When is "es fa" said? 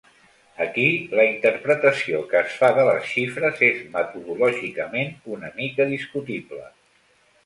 2.39-2.69